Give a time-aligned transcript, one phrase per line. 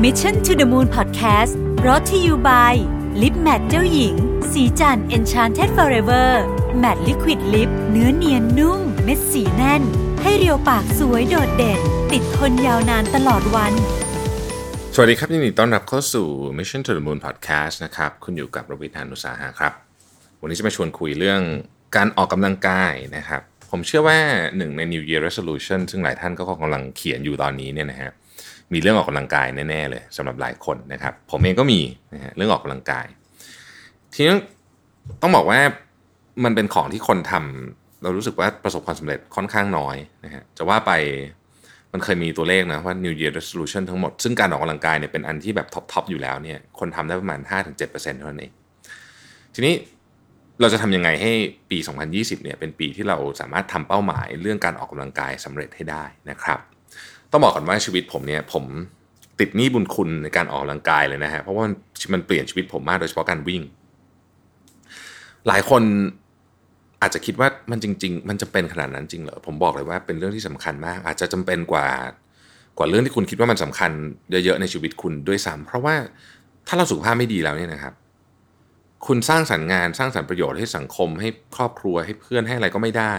[0.00, 1.52] Mission to the Moon Podcast
[1.86, 2.74] รอที่ you by
[3.22, 4.14] ลิปแมทเจ้าหญิง
[4.52, 6.28] สีจัน Enchanted Forever
[6.82, 9.82] Matte Liquid Lip เนื้อเนียนนุ่ม เม็ดสีแน่น
[10.22, 11.80] ให้เรียวปากสวยโดดเด่น
[12.12, 13.72] ติดทนยาวนานตลอดวัน
[14.94, 16.26] สวัสดีครับยินดีต้อนรับเข้าสู่
[16.58, 19.72] Mission to the Moon Podcast นะครับ คุณอยู่กับรวิทานุสาหะครับ
[20.40, 21.40] วันนี้จะมาชวนคุยเรื่อง
[21.96, 24.18] การออกกำลังกายนะครับ ผมเชื่อว่า
[24.56, 28.12] หนึ่งใน New Year Resolution ซึ่งหลายท่านก็กำลังเขียนอยู่ตอนนี้เนี่ยนะฮะ
[28.72, 31.80] มีเรื่องออกกำลังกายแน่ๆเลยสำหรับหลายคนนะครับ ผมเองก็มี
[32.14, 33.06] นะฮะเรื่องออกกำลังกาย
[34.14, 34.34] ทีนี้
[35.22, 35.60] ต้องบอกว่า
[36.44, 40.92] มันเป็นของที่คนทำเรารู้สึกว่าประสบความสำเร็จค่อนข้างน้อยนะฮะจะว่าไป
[41.92, 47.40] มันเคยมีตัวเลขนะว่า New Year Resolution ทั้งหมด ซึ่งการออกกำลังกายเนี่ยเป็นอันที่แบบท็อปๆอยู่แล้วเนี่ยคนทำได้ประมาณ
[47.80, 48.52] 5-7%เท่านั้นเอง
[49.54, 49.74] ทีนี้
[50.60, 51.32] เราจะทำยังไงให้
[51.70, 51.78] ปี
[52.10, 56.60] 2020เนี่ยเป็นปีที่เราสามารถทำเป้าหมายเรื่องการออกกำลังกายสำเร็จให้ได้นะครับ
[57.32, 58.64] ต้องบอกก่อนว่าชีวิตผมเนี่ยผม
[59.40, 61.74] ติดหนี้บุญคุณในการออกกำลังกายเลยนะฮะเพราะว่ามัน
[62.12, 63.62] มันเปลี่ยนชีวิตผมมากโดยเฉพาะการวิ่ง
[65.48, 65.82] หลายคน
[67.02, 71.88] อาจจะคิดว่ามันจริง ๆ มันจะเป็นขนาดนั้นจริงเหรอผมบอกเลยว่าเป็นเรื่องที่สำคัญมาก อาจจะจำเป็นกว่า
[72.78, 73.90] กว่าเรื่องที่คุณคิดว่ามันสำคัญ
[74.30, 75.94] เยอะๆในชีวิตคุณด้วยซ้ำเพราะว่า
[76.66, 77.94] ถ้าเราสุขภาพไม่ดีแล้วเนี่ยนะครับ
[79.06, 83.14] คุณสร้างสรรค์งานสร้างสรรค์ประโยชน์ให้สังคม ให้ครอบครัวให้เพื่อนให้อะไรก็ไม่ได้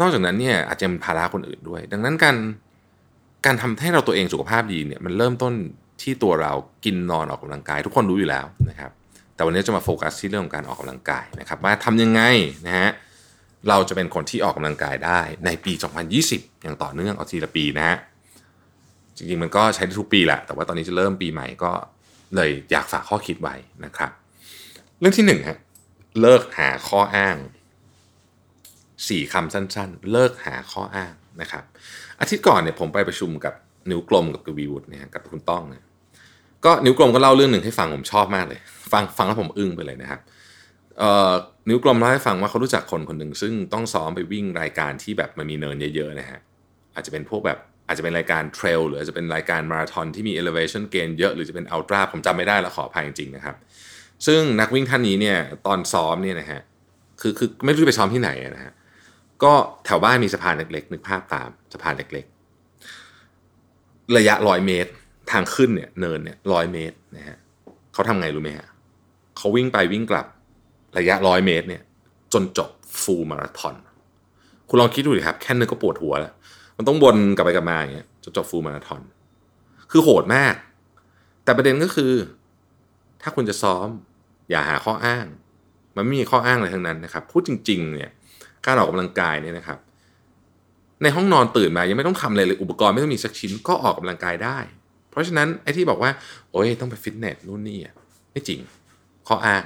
[0.00, 2.36] นอกจากนั้นเนี่ยอาจจะเป็นภาระคนอื่นด้วย ดังนั้นการ
[3.46, 5.54] การทำให้เราตัวเองสุขภาพดีเนี่ยมันเริ่มต้น
[6.02, 6.52] ที่ตัวเรา
[6.84, 8.90] กินนอนออกกำลังกาย ทุกคนรู้อยู่แล้วนะครับ
[9.34, 12.22] แต่วันนี้จะมาโฟกัสที่เรื่องของการออกกำลังกายนะครับ ว่าทำยังไง
[12.66, 12.90] นะฮะ
[13.68, 15.72] เราจะเป็นคนที่ออกกำลังกายได้ในปี
[16.18, 17.96] 2020 อย่างต่อเนื่องเอาทีละปีนะฮะ
[19.16, 21.72] จริงๆมันก็ใช้ได้ทุกปีแหละแต่ว่าตอนนี้จะเริ่มปีใหม่ก็
[22.36, 23.54] เลยอยากฝากข้อคิดไว้
[23.84, 24.10] นะครับ
[24.98, 25.58] เรื่องที่หนึ่งฮะ
[26.20, 27.36] เลิกหาข้ออ้าง
[29.08, 31.64] สี่คำสั้น ๆ เลิกหาข้ออ้าง นะครับ
[32.20, 33.54] อาทิตย์ก่อนเนี่ยผมไปประชุมกับ
[33.90, 35.82] นิ้วกลมกับกวีวุฒิเนี่ยกับคุณต้องเนี่ย
[36.64, 38.60] ก็นิ้วกลมก็เล่าเรื่องหนึ่งให้ฟังผมชอบมากเลย
[38.92, 40.20] ฟังฟังแล้วผมอึ้งไปเลยนะครับ
[40.98, 41.32] เอ่อ
[41.68, 46.40] นิ้วกลมเล่าให้ฟังว่าเขารู้จักคนคนหนึ่งซึ่งต้องซ้อมไปวิ่งรายการที่แบบมันมีเนินเยอะๆนะฮะ
[46.94, 53.56] อาจจะเป็นพวกแบบอาจจะเป็นรายการเทรลหรืออาจจะเป็นรายการมาราธอนที่มี elevation gain เยอะหรือจะเป็นอัลตร้าผมจำไม่ได้แล้วขออภัยจริงๆนะครับ
[54.26, 56.60] ซึ่งนักวิ่งท่านนี้เนี่ยตอนซ้อมเนี่ยนะฮะ
[57.20, 58.72] คือคือไม่รู้ไปซ้อมที่ไหนนะฮะ
[59.44, 59.52] ก็
[59.84, 64.90] แถวบ้านมีสะพานเล็กๆนึกภาพตามสะพานเล็กๆ ระยะร้อยเมตร
[65.30, 67.38] ทางขึ้นเนี่ยเนินเนี่ยร้อยเมตรนะฮะ
[67.92, 68.66] เขาทำไงรู้ไหมฮะ
[69.36, 70.26] เขาวิ่งไปวิ่งกลับ
[70.98, 71.82] ระยะร้อยเมตรเนี่ย
[72.32, 72.70] จนจบ
[73.02, 73.74] ฟูลมาราธอน
[74.68, 76.34] คุณลองคิดดูดิครับ แค่นึกก็ปวดหัวแล้ว
[76.76, 79.02] มันต้องวนกลับไปกลับมาอย่างเงี้ยจนจบฟูลมาราธอน
[79.90, 80.54] คือโหดมาก
[81.44, 82.12] แต่ประเด็นก็คือ
[83.22, 83.88] ถ้าคุณจะซ้อม
[84.50, 85.26] อย่าหาข้ออ้าง
[85.96, 88.12] มันไม่มีข้ออ้างอะไรทั้งนั้นนะครับ พูดจริง ๆ เนี่ย
[88.66, 89.78] การออกกำลังกายเนี่ยนะครับ
[91.02, 94.58] ในห้องนอนตื่นมายังไม่ต้องทำอะไรเลยอุปกรณ์ไม่ต้องมีสักชิ้นก็ออกกำลังกายได้
[95.10, 96.10] เพราะฉะนั้นไอ้ที่บอกว่า
[96.50, 97.94] โอ้ยต้องไปฟิตเนสนู่นนี่อะ
[98.32, 98.60] ไม่จริง
[99.28, 99.62] ข้ออ้าง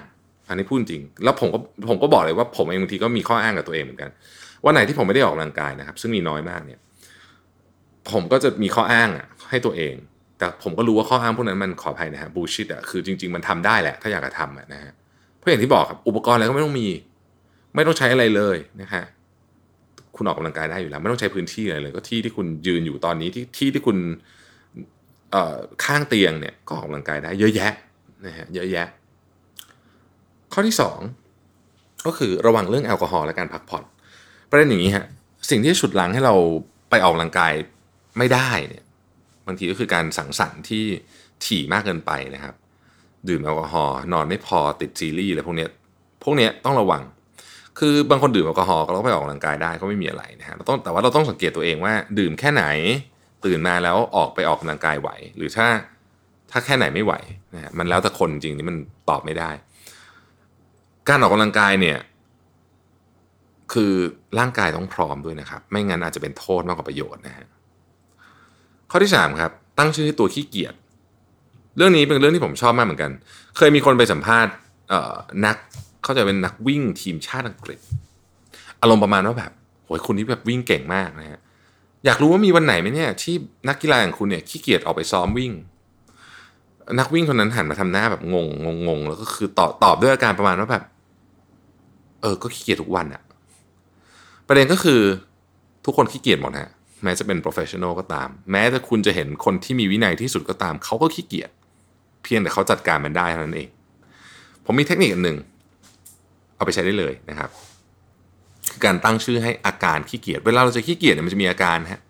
[0.48, 1.58] อันนี้พูดจริง แล้วผมก็
[1.88, 4.10] ผมก็บอกเลยว่าผมเองบางทีก็มีข้ออ้างกับตัวเองเหมือนกัน
[4.64, 6.80] วันไหนที่ผมไม่ได้ออกกำลังกายนะครับ ซึ่งมีน้อยมากเนี่ย
[8.10, 9.94] ผมก็จะมีข้ออ้างอะให้ตัวเอง
[10.38, 14.92] แต่ผมก็รู้ว่าข้ออ้างพวกนั้นมันขออภัยนะฮะบูชิดอะคือจริง ๆ มันทำได้แหละ ถ้าอยากจะทำะนะฮะ
[15.36, 16.88] เพราะอย่างที่บอกครับอุปกรณ์อะไรก็ไม่ต้องมี
[17.76, 19.04] ไม่ต้องใช้อะไรเลยนะฮะ
[20.16, 23.98] คุณออกกำลังกายได้อยู่แล้ว ไม่ต้องใช้พื้นที่อะไรเลย ก็ที่ที่คุณยืนอยู่ตอนนี้ที่ที่ที่คุณ
[25.32, 27.72] เอ่อข้างเตียงเนี่ยก็ออกกำลังกายได้เยอะแยะ
[28.26, 28.88] นะฮะเยอะแยะ
[30.53, 30.98] ข้อที่สอง
[32.06, 33.84] ก็คือระวังเรื่องแอลกอฮอล์และการพักผ่อน
[34.50, 35.06] ประเด็นอย่างนี้ฮะ
[35.50, 36.34] สิ่งที่ฉุดหลังให้เรา
[36.91, 37.53] ไปออกกำลังกาย
[38.19, 38.84] ไม่ได้เนี่ย
[39.47, 40.84] บางทีก็คือการสังสรรค์ที่
[41.44, 42.54] ถี่มากเกินไปนะครับ
[43.28, 45.70] ดื่มแอลกอฮอล์นอนไม่พอติดซีรีส์อะไรพวกเนี้ย
[46.22, 47.03] พวกเนี้ยต้องระวัง
[47.78, 52.64] คือบางคนดื่มแอลกอฮอล์ก็ต้องไปออกกำลังกายได้ก็ไม่มีอะไรนะฮะเราต้องแต่ว่าเราต้องสังเกตตัวเองว่า ดื่มแค่ไหน
[53.44, 55.66] ตื่นมาแล้วออกไปออกกำลังกายไหว หรือถ้า
[56.50, 57.14] ถ้าแค่ไหนไม่ไหว
[57.54, 58.76] นะฮะมันแล้วแต่คนจริงนี่มัน
[59.09, 59.50] ตอบไม่ได้
[61.09, 61.98] การออกกำลังกายเนี่ย
[63.72, 63.93] คือ
[64.38, 67.47] ร่างกายต้องพร้อมด้วยนะครับ ไม่งั้นอาจจะเป็นโทษมากกว่าประโยชน์นะฮะ
[68.91, 70.75] ข้อที่สามครับ ตั้งชื่อให้ตัวขี้เกียจ
[71.76, 73.11] เรื่องนี้เป็นเรื่องที่ผมชอบมากเหมือนกัน
[73.56, 74.52] เคยมีคนไปสัมภาษณ์
[75.46, 75.56] นัก
[76.06, 77.81] เขาจะเป็นนักวิ่งทีมชาติอังกฤษ
[78.81, 79.53] อารมณ์ประมาณว่าแบบ
[79.85, 81.41] โหยคุณนี่แบบวิ่งเก่งมากนะฮะ
[82.05, 83.35] อยากรู้ว่ามีวันไหนไหมเนี่ย ที่
[83.69, 85.53] นักกีฬาอย่างคุณเนี่ยขี้เกียจออกไปซ้อมวิ่ง
[86.99, 90.85] นักวิ่งคนนั้นหันมาทำหน้าแบบงงงงงแล้วก็คือตอบตอบด้วยอาการประมาณว่าแบบ
[92.23, 93.23] เออ ก็ขี้เกียจทุกวันอะ
[94.49, 95.00] ประเด็นก็คือ
[95.85, 96.70] ทุกคนขี้เกียจหมดฮะ
[97.02, 101.50] แม้จะเป็น professional ก็ตาม แม้จะคุณจะเห็นคนที่มีวินัยที่สุดก็ตาม เขาก็ขี้เกียจ
[102.23, 103.69] เพียงแต่เขาจัดการมันได้เท่านั้นเอง
[104.64, 105.38] ผมมีเทคนิคอันหนึ่ง
[106.56, 107.50] เอาไปใช้ได้เลยนะครับ
[108.85, 112.00] การตั้งชื่อให้อาการขี้เกียจเวลาเราจะขี้เกียจเนี่ยมันจะมีอาการฮะ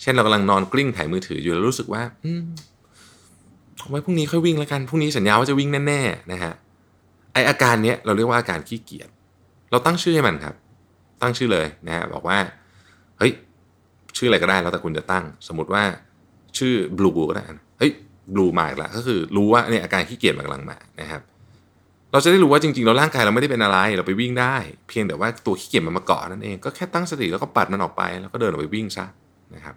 [0.00, 2.32] เช่นเรากำลังนอนกลิ้งถ่ายมือถืออยู่แล้วรู้สึกว่าอื
[3.90, 6.52] ไว้พรุ่งนี้ค่อยวิ่งแล้วกันพรุ่งนี้สัญญาว่าจะวิ่งแน่ๆนะฮะ
[7.32, 9.08] ไออาการเนี้ยเราเรียกว่าอาการขี้เกียจ
[9.70, 10.54] เราตั้งชื่อให้มันครับ
[11.22, 12.38] ตั้งชื่อเลยนะฮะบอกว่า
[13.18, 13.32] เฮ้ย
[14.16, 15.82] ชื่ออะไรก็ได้แล้วแต่คุณจะตั้ง สมมติว่า
[16.58, 17.44] ชื่อบลูก็ได้
[17.78, 17.92] เฮ้ย
[18.34, 21.22] บลูมาอีกแล้วก็คือรู้ว่าเนี่ยอาการขี้เกียจมันกำลังมานะครับ
[22.12, 24.56] เราจะได้รู้ว่าจริงๆเราร่างกายเราไม่ได้เป็นอะไร เราไปวิ่งได้
[24.88, 29.04] เพียงแต่ว่าตัวขี้เกียจมันมาเกาะนั่นเองก็แค่ตั้งสติแล้วก็ปัดมันออกไป แล้วก็เดินออกไปวิ่งซะ
[29.54, 29.74] นะครับ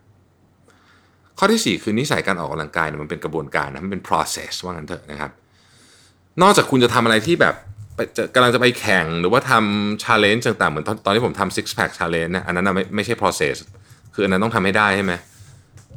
[1.37, 5.31] ข้อที่ 4 คือนิสัยการออกกำลังกายเนี่ยมันเป็นกระบวนการนะมันเป็น process ว่างั้นเถอะนะครับ
[6.41, 7.55] นอกจากคุณจะทำอะไรที่แบบ
[8.35, 13.55] กำลังจะไปแข่งหรือว่าทำ challenge ต่างๆ เหมือนตอนที่ผมทำ six pack challenge นะอันนั้นไม่ไม่ใช่ process
[14.13, 15.13] คืออันนั้นต้องทำให้ได้ใช่ไหม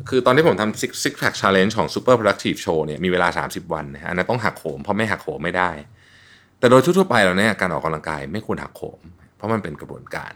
[0.08, 5.70] คือตอนที่ผมทำ six six pack challenge ของ super productive show เนี่ยมีเวลา 30 วันนะอันนั้นต้องหักโหมเพราะไม่หักโหมไม่ได้
[6.64, 9.00] แต่โดยทั่วๆไปแล้วเนี่ยการออกกำลังกายไม่ควรหักโหม
[9.36, 10.32] เพราะมันเป็นกระบวนการ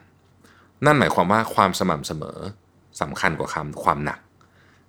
[0.85, 2.39] นั่นหมายความว่าความสม่ำเสมอ
[3.01, 4.19] สำคัญกว่าคำความหนัก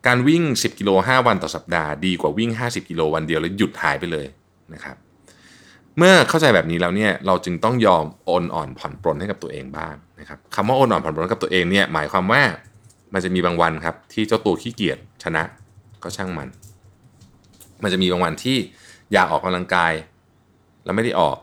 [0.08, 4.26] การวิ่ง 10 กิโล 5 วันต่อสัปดาห์ดีกว่าวิ่ง 50 กิโลวันเดียวแล้วหยุดหายไปเลย
[4.74, 4.96] นะครับ
[5.98, 12.42] เมื่อเข้าใจแบบนี้แล้วเนี่ยเราจึงต้องยอมโอนอ่อนผ่อนปลนให้กับตัวเองบ้างนะครับคำว่าโอนอ่อนผ่อนปลนกับตัวเองเนี่ยหมายความว่า
[13.14, 15.44] มันจะมีบางวันครับที่เจ้าตัวขี้เกียจชนะ
[16.04, 16.48] ก็ช่างมัน
[17.84, 18.58] มันจะมีบางวันที่
[19.14, 19.94] อยากออกกำลังกาย
[20.90, 21.38] แล้วไม่ได้ออก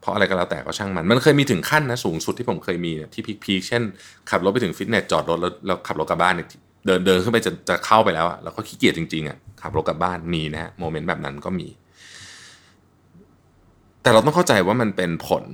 [0.00, 3.82] เพราะอะไรก็แล้วแต่ก็ช่างมัน มันเคยมีถึงขั้นนะสูงสุดที่ผมเคยมีเนี่ยที่พีคๆเช่น
[4.30, 6.46] ขับรถไปถึงฟิตเนสจอดรถแล้วแล้วขับรถกลับบ้านเนี่ย
[6.86, 11.68] เดินเดินขึ้นไปจะจะเข้าไปแล้วอะแล้วก็ขี้เกียจจริงๆอะขับรถกลับบ้านมีนะฮะโมเมนต์แบบนั้นก็มี
[14.02, 15.44] แต่เราต้องเข้าใจว่ามันเป็นผล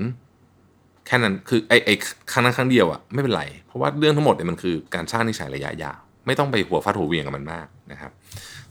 [1.06, 1.94] แค่นั้นคือไอ้ไอ้
[2.32, 8.10] ครั้งนั้นครั้งเดียวอะไม่เป็นไร เพราะว่าเรื่องทั้งหมดเนี่ยมันคือการสร้างนิสัยระยะยาวไม่ต้องไปหัวฟาดหัวเวียงกับมันมากนะครับ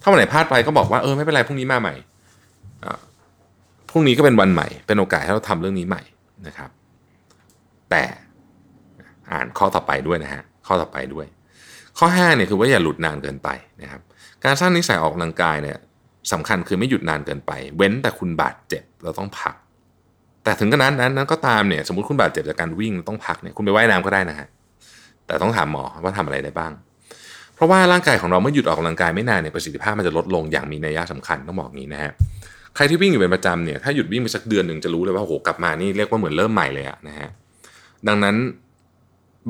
[0.02, 1.94] ถ้าวันไหนพลาดไปก็บอกว่าเออไม่เป็นไรพรุ่งนี้มาใหม่
[3.96, 6.02] รุ่งนี้ก็เป็นวันใหม่ เป็นโอกาสให้เราทำเรื่องนี้ใหม่
[6.48, 6.70] นะครับ
[7.90, 8.04] แต่
[9.32, 11.26] อ่านข้อต่อไปด้วยนะฮะข้อต่อไปด้วย
[11.98, 13.50] ข้อ5เนี่ยคือว่าอย่าหลุดนานเกินไป
[13.82, 14.02] นะครับ
[14.44, 15.78] การสร้างนิสัยออกกำลังกายเนี่ย
[16.32, 19.56] สำคัญคือไม่หยุดนานเกินไป เว้นแต่คุณบาดเจ็บเราต้องพัก
[20.44, 24.48] แต่ถึงกระนั้นนั้นนั้นก็ตามเนี่ยสมมติคุณบาดเจ็บจากการวิ่งต้องพักเนี่ยคุณไปไว่ายน้ำก็ได้นะฮะ
[25.26, 26.72] แต่ต้องถามหมอว่าทำอะไรได้บ้าง
[27.56, 32.12] เพราะว่าร่างกายของเราเมื่อหยุดออกกำลังกายไม่นานเนี่ยประสิทธิภาพมันจะลดลงอย่างมีนัยยะสำคัญต้องบอกงี้นะฮะ
[32.76, 37.30] ใครที่วิ่งอยู่เป็นประจำเนี่ยถ้าหยุดวิ่งไปสักเดือนหนึ่งจะรู้เลยว่าโอ้โหกลับมานี่เรียกว่าเหมือนเริ่มใหม่เลยอะนะฮะ
[38.08, 38.36] ดังนั้น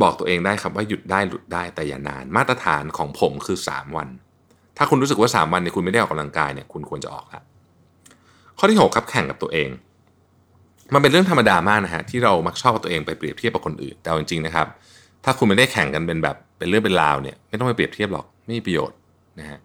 [0.01, 4.07] บอกตัวเองได้ครับว่าหยุดได้หลุดได้แต่อย่านาน มาตรฐานของผมคือ 3 วัน
[4.77, 7.41] ถ้าคุณรู้สึกว่า 3 วันเนี่ยคุณไม่ได้ออกกำลังกายเนี่ยคุณควรจะออกละ
[8.57, 9.69] ข้อที่6ครับแข่งกับตัวเอง
[10.93, 14.67] มันเป็นเรื่องธรรมดามากนะฮะที่เรามักชอบกับตัวเองไปเปรียบเทียบกับคนอื่นแต่จริงๆนะครับ
[15.23, 18.97] ถ้าคุณไม่ได้แข่งกันเป็นแบบเป็นเรื่องเป็นราวเนี่ยไม่ต้องไปเปรียบเทียบหรอกไม่มีประโยชน์
[19.39, 19.59] นะฮะ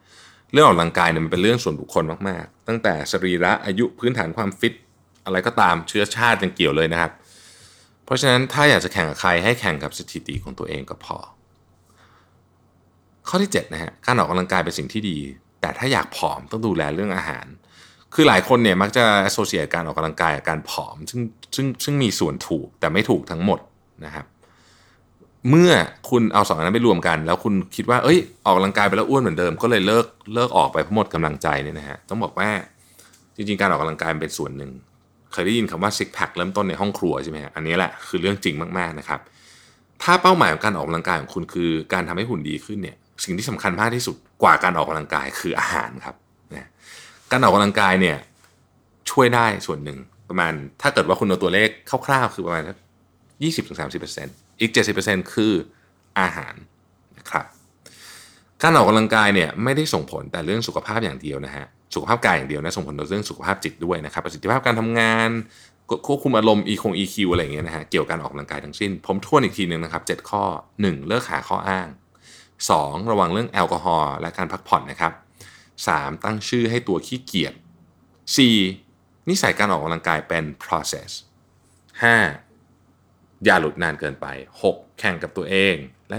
[0.52, 4.74] เรื่องออกกำลังกายเนี่ยมันเป็นเรื่องส่วนบุคคลมากๆ ตั้งแต่สรีระอายุพื้นฐานความฟิต
[5.24, 7.12] อะไรก็ตามเชื้อชาติยังเกี่ยวเลยนะครับ
[8.04, 11.16] เพราะฉะนั้นถ้าอยากจะแข่งกับใครให้แข่งกับสถิติของตัวเองก็พอ
[13.28, 15.18] ข้อที่7นะฮะการออกกำลังกายเป็นสิ่งที่ดี
[15.60, 17.46] แต่ถ้าอยากผอมต้องดูแลเรื่องอาหาร
[18.14, 21.20] คือหลายคนเนี่ยมักจะ associate การออกกำลังกายกับการผอม ซึ่ง
[21.56, 23.60] ซึ่งซึ่งมีส่วนถูกแต่ไม่ถูกทั้งหมด
[24.04, 24.26] นะครับ
[25.48, 25.70] เมื่อ
[26.10, 32.48] คุณเอาสองอันนั้นไปรวมกัน แล้วคุณคิดว่า เอ้ย ออกกำลังกายไปแล้วอ้วนเหมือนเดิม ก็เลยเลิกเลิกออกไปเพราะหมดกำลังใจเนี่ยนะฮะต้องบอกว่า
[33.36, 34.70] จริงๆ การออกกำลังกายเป็นส่วนหนึ่ง
[35.32, 39.20] เคยได้ยินคำว่าซิกแพคเริ่มต้นในห้องครัวใช่ไหมฮะอันนี้แหละคือเรื่องจริงมากๆนะครับ
[40.02, 46.16] ถ้าเป้าหมายของการออกกำลังกายของคุณคือการทำให้หุ่นดีขึ้นเนี่ยสิ่งที่สำคัญมากที่สุดกว่าการออกกำลังกายคืออาหารครับ
[46.54, 46.68] นะ
[47.32, 48.16] การออกกำลังกายเนี่ย
[49.10, 51.68] ช่วยได้ส่วนหนึ่งประมาณถ้าเกิดว่าคุณเอาตัวเลข
[52.06, 52.62] คร่าวๆคือประมาณ
[53.42, 55.52] ยี่สิบถึงสามสิบเปอร์เซ็นต์ อีกเจ็ดสิบเปอร์เซ็นต์คือ
[56.20, 56.54] อาหาร
[57.18, 57.46] นะครับ
[58.62, 65.30] การออกกำลังกายเนี่ยไม่ได้ส่งผลแต่เรื่องสุขภาพอย่างเดียวนะฮะสุขภาพกายอย่างเดียวนะส่งผลต่อเรื่องสุขภาพจิตด้วยนะครับประสิทธิภาพการทำงาน
[66.06, 70.44] ควบคุมอารมณ์ e คง EQ อะไรอย่างเงี้ยนะฮะเกี่ยวกับการออกกำลังกายทั้งสิ้น ผมทวนอีกทีหนึ่งนะครับ 7 ข้อ
[70.80, 71.06] 1.
[71.08, 71.88] เลิกหาข้ออ้าง
[72.48, 73.10] 2.
[73.10, 75.12] ระวังเรื่องแอลกอฮอล์และการพักผ่อนนะครับ
[75.68, 76.24] 3.
[76.24, 77.54] ตั้งชื่อให้ตัวขี้เกียจ
[78.60, 79.28] 4.
[79.28, 81.10] นิสัยการออกกำลังกายเป็น process
[82.02, 82.49] 5.
[83.44, 84.26] อย่าหลุดนานเกินไป
[84.62, 84.98] 6.
[84.98, 85.76] แข่งกับตัวเอง
[86.10, 86.18] และ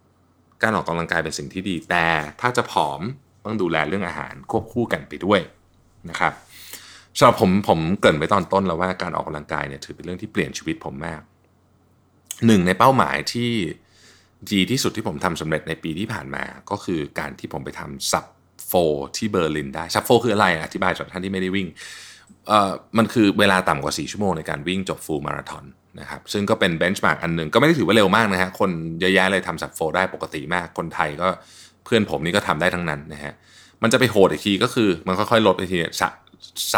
[0.00, 0.62] 7.
[0.62, 2.06] การออกกำลังกายเป็นสิ่งที่ดี แต่
[2.40, 3.00] ถ้าจะผอม
[3.44, 5.40] ต้องดูแลเรื่องอาหารควบคู่กันไปด้วย
[6.10, 6.32] นะครับ
[7.18, 11.20] สำหรับผมผมเกริ่นไปตอนต้นแล้วว่าการออกกำลังกายเนี่ยถือเป็นเรื่องที่เปลี่ยนชีวิตผมมาก
[12.46, 13.50] หนึ่งในเป้าหมายที่
[14.52, 18.24] ดีที่สุดที่ผมทำสำเร็จในปีที่ผ่านมา ก็คือการที่ผมไปทำ sub
[18.66, 18.72] four
[19.16, 21.68] ที่เบอร์ลินได้ sub four คืออะไรอธิบายสำหรับท่านที่ไม่ได้วิ่ง
[22.48, 25.64] เอ่อมันคือเวลาต่ำกว่า 4 ชั่วโมงในการวิ่งจบ full มาราธอน
[26.00, 28.70] นะครับซึ่งก็เป็น benchmark อันหนึ่งก็ไม่ได้ถือว่าเร็วมากนะฮะคน
[29.00, 31.28] เยอะแยะเลยทำ sub four ได้ปกติมากคนไทยก็
[31.84, 33.32] เพื่อนผมนี่ก็ทำได้ทั้งนั้นนะฮะ
[33.82, 36.04] มันจะไปโหดอีกทีก็คือมันค่อยๆลดไปทีส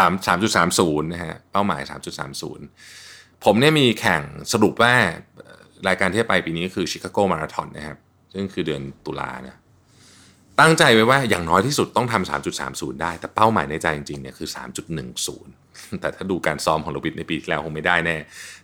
[0.02, 2.64] ามสามจุดสามศูนย์นะฮะเป้าหมายสามจุดสามศูนย์
[3.44, 4.94] ผมเนี่ยมีแข่งสรุปว่า
[5.88, 7.98] รายการที่ไปปีนี้คือชิคาโกมาราธอนนะครับ
[8.32, 9.58] ซึ่งคือเดือนตุลานะ
[10.60, 12.30] ตั้งใจไว้ว่าอย่างน้อยที่สุดต้องทำ
[12.60, 14.48] 3.30 ได้ แต่เป้าหมายในใจจริงๆเนี่ยคือ
[15.24, 18.16] 3.10 แต่ถ้าดูการซ้อมของโรบิทในปีที่แล้วคงไม่ได้แน่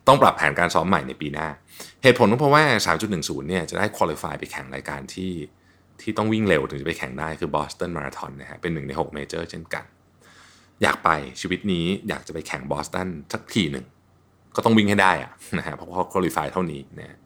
[0.09, 1.49] ต้องปรับแผนการซ้อมใหม่ในปีหน้า
[2.03, 2.65] เหตุผลก็เพราะว่า
[3.07, 5.33] 3.10 เนี่ยจะได้คุริฟายไปแข่งรายการที่
[6.01, 9.85] ที่ต้องวิ่งเร็วถึงจะไปแข่งได้คือบอสตันมาราธอนนะฮะเป็นหนึ่งใน6เมเจอร์เช่นกัน
[10.83, 11.09] อยากไป
[11.41, 13.85] ชีวิตนี้อยากจะไปแข่งบอสตันสักทีหนึ่ง
[14.57, 17.17] ก็ต้องวิ่งให้ได้อะนะฮะเพราะคุริฟายเท่านี้นะ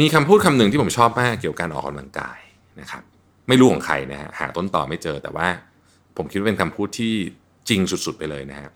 [0.00, 2.38] มีคำพูดคำหนึ่งที่ผมชอบมากเกี่ยวกับการออกกำลังกาย
[2.80, 3.02] นะครับ
[3.48, 5.48] ไม่รู้ของใครนะฮะหาต้นต่อไม่เจอแต่ว่า
[6.16, 7.14] ผมคิดว่าเป็นคำพูดที่
[7.68, 8.70] จริงสุดๆไปเลยนะฮะ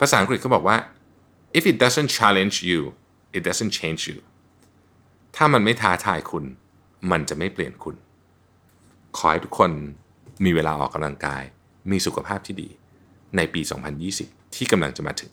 [0.00, 0.76] ภาษาอังกฤษเขาบอกว่า
[1.58, 2.80] if it doesn't challenge you
[3.36, 4.18] it doesn't change you
[5.36, 6.44] ถ้ามันไม่ท้าทายคุณ
[7.10, 7.96] มันจะไม่เปลี่ยนคุณ
[9.16, 9.70] ขอให้ทุกคน
[10.44, 11.42] มีเวลาออกกำลังกาย
[11.90, 12.68] มีสุขภาพที่ดี
[13.36, 13.60] ในปี
[14.08, 15.32] 2020 ที่กำลังจะมาถึง